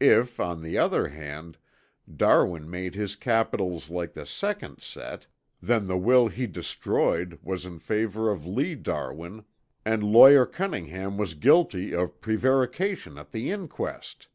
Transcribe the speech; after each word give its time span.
If, 0.00 0.40
on 0.40 0.62
the 0.62 0.78
other 0.78 1.08
hand, 1.08 1.58
Darwin 2.10 2.70
made 2.70 2.94
his 2.94 3.16
capitals 3.16 3.90
like 3.90 4.14
the 4.14 4.24
second 4.24 4.80
set, 4.80 5.26
then 5.60 5.86
the 5.88 5.98
will 5.98 6.28
he 6.28 6.46
destroyed 6.46 7.38
was 7.42 7.66
in 7.66 7.78
favor 7.78 8.30
of 8.30 8.46
Lee 8.46 8.74
Darwin, 8.74 9.44
and 9.84 10.02
Lawyer 10.02 10.46
Cunningham 10.46 11.18
was 11.18 11.34
guilty 11.34 11.94
of 11.94 12.18
prevarication 12.22 13.18
at 13.18 13.30
the 13.32 13.50
inquest. 13.50 14.28